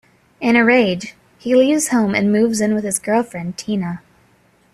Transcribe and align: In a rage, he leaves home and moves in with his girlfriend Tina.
In 0.39 0.55
a 0.55 0.65
rage, 0.65 1.13
he 1.37 1.53
leaves 1.55 1.89
home 1.89 2.15
and 2.15 2.31
moves 2.31 2.59
in 2.59 2.73
with 2.73 2.83
his 2.83 2.97
girlfriend 2.97 3.55
Tina. 3.55 4.01